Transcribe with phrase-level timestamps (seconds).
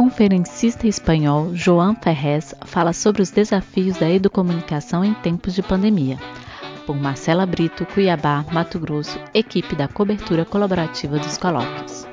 [0.00, 6.16] conferencista espanhol Joan Ferrez fala sobre os desafios da educomunicação em tempos de pandemia.
[6.86, 12.06] Por Marcela Brito, Cuiabá, Mato Grosso, equipe da cobertura colaborativa dos colóquios.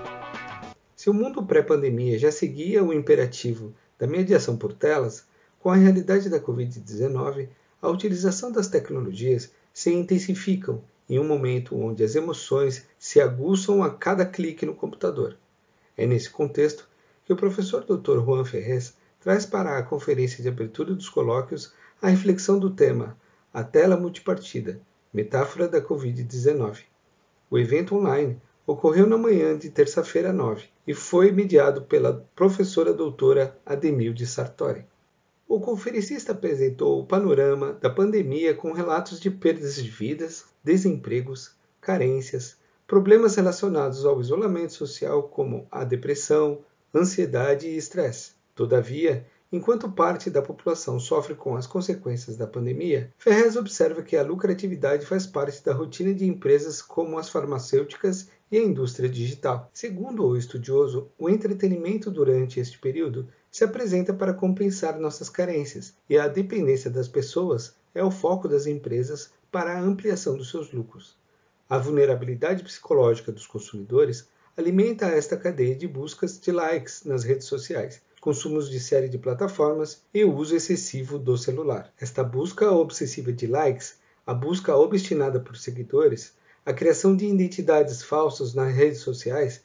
[0.98, 5.26] Se o mundo pré-pandemia já seguia o imperativo da mediação por telas,
[5.58, 7.48] com a realidade da Covid-19,
[7.82, 13.90] a utilização das tecnologias se intensificam em um momento onde as emoções se aguçam a
[13.90, 15.38] cada clique no computador.
[15.96, 16.86] É nesse contexto
[17.28, 18.24] que o professor Dr.
[18.24, 23.18] Juan Ferrez traz para a conferência de abertura dos colóquios a reflexão do tema
[23.54, 24.80] A tela multipartida,
[25.14, 26.84] metáfora da Covid-19.
[27.52, 33.60] O evento online ocorreu na manhã de terça-feira 9 e foi mediado pela professora doutora
[33.66, 34.86] Ademilde Sartori.
[35.50, 42.56] O conferencista apresentou o panorama da pandemia com relatos de perdas de vidas, desempregos, carências,
[42.88, 48.32] problemas relacionados ao isolamento social, como a depressão, ansiedade e estresse.
[48.56, 54.24] Todavia, enquanto parte da população sofre com as consequências da pandemia, Ferrez observa que a
[54.24, 59.70] lucratividade faz parte da rotina de empresas como as farmacêuticas e a indústria digital.
[59.74, 66.18] Segundo o estudioso, o entretenimento durante este período se apresenta para compensar nossas carências, e
[66.18, 71.16] a dependência das pessoas é o foco das empresas para a ampliação dos seus lucros.
[71.70, 78.02] A vulnerabilidade psicológica dos consumidores alimenta esta cadeia de buscas de likes nas redes sociais,
[78.20, 81.94] consumos de série de plataformas e o uso excessivo do celular.
[82.02, 86.34] Esta busca obsessiva de likes, a busca obstinada por seguidores,
[86.66, 89.62] a criação de identidades falsas nas redes sociais,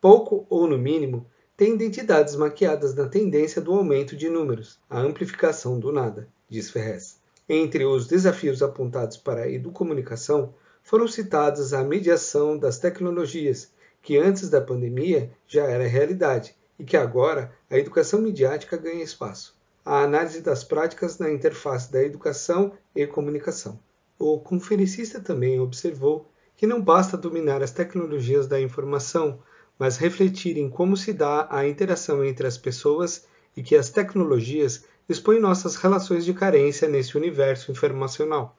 [0.00, 1.24] pouco ou no mínimo,
[1.56, 7.16] tem identidades maquiadas na tendência do aumento de números, a amplificação do nada, diz Ferrez.
[7.48, 13.70] Entre os desafios apontados para a educomunicação foram citados a mediação das tecnologias,
[14.02, 19.56] que antes da pandemia já era realidade e que agora a educação midiática ganha espaço,
[19.84, 23.78] a análise das práticas na interface da educação e comunicação.
[24.18, 29.40] O conferencista também observou que não basta dominar as tecnologias da informação,
[29.78, 33.26] mas refletir em como se dá a interação entre as pessoas
[33.56, 38.56] e que as tecnologias expõem nossas relações de carência nesse universo informacional.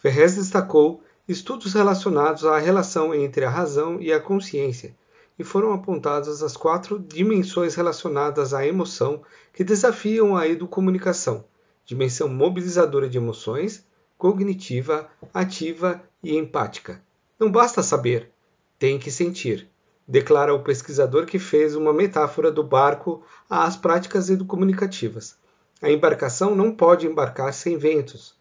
[0.00, 4.94] Ferrez destacou estudos relacionados à relação entre a razão e a consciência,
[5.38, 11.44] e foram apontadas as quatro dimensões relacionadas à emoção que desafiam a educomunicação:
[11.84, 13.86] dimensão mobilizadora de emoções,
[14.18, 17.02] cognitiva, ativa e empática.
[17.38, 18.30] Não basta saber,
[18.78, 19.68] tem que sentir,
[20.06, 25.36] declara o pesquisador que fez uma metáfora do barco às práticas educomunicativas.
[25.80, 28.34] A embarcação não pode embarcar sem ventos.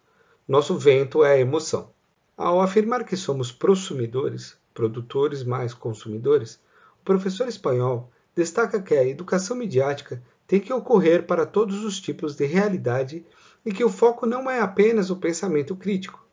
[0.48, 1.93] Nosso vento é a emoção.
[2.36, 6.60] Ao afirmar que somos prosumidores, produtores mais consumidores,
[7.00, 12.36] o professor espanhol destaca que a educação midiática tem que ocorrer para todos os tipos
[12.36, 13.24] de realidade
[13.64, 16.26] e que o foco não é apenas o pensamento crítico.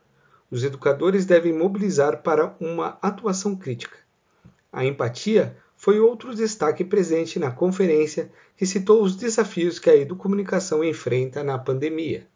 [0.50, 3.98] Os educadores devem mobilizar para uma atuação crítica.
[4.72, 10.82] A empatia foi outro destaque presente na conferência que citou os desafios que a educomunicação
[10.82, 12.26] enfrenta na pandemia.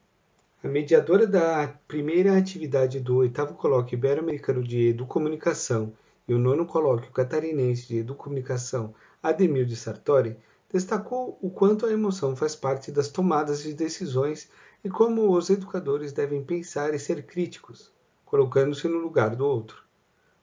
[0.64, 5.92] A mediadora da primeira atividade do oitavo colóquio ibero-americano de educomunicação
[6.26, 10.38] e o nono colóquio catarinense de educomunicação, Ademilde Sartori,
[10.72, 14.48] destacou o quanto a emoção faz parte das tomadas de decisões
[14.82, 17.92] e como os educadores devem pensar e ser críticos,
[18.24, 19.82] colocando-se no lugar do outro.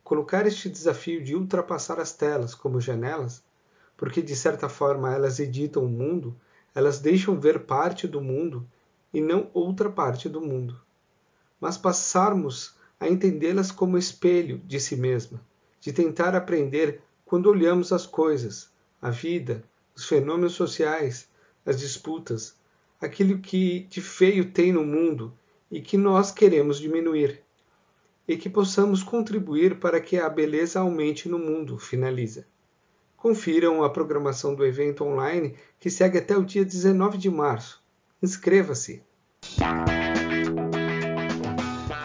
[0.04, 3.44] Colocar este desafio de ultrapassar as telas como janelas,
[3.98, 6.40] porque de certa forma elas editam o mundo,
[6.76, 8.70] elas deixam ver parte do mundo
[9.14, 10.80] e não outra parte do mundo,
[11.60, 15.42] mas passarmos a entendê-las como espelho de si mesma,
[15.80, 18.70] de tentar aprender quando olhamos as coisas,
[19.02, 19.64] a vida,
[19.96, 21.28] os fenômenos sociais,
[21.66, 22.56] as disputas,
[23.00, 25.34] aquilo que de feio tem no mundo
[25.70, 27.42] e que nós queremos diminuir,
[28.28, 32.46] e que possamos contribuir para que a beleza aumente no mundo, finaliza.
[33.18, 37.81] Confiram a programação do evento online que segue até o dia 19 de março.
[38.24, 39.02] Inscreva-se!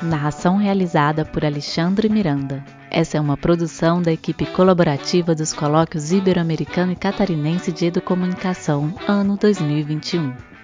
[0.03, 2.65] Narração realizada por Alexandre Miranda.
[2.91, 9.37] Essa é uma produção da equipe colaborativa dos Colóquios Ibero-Americano e Catarinense de Educomunicação, ano
[9.37, 10.56] 2021.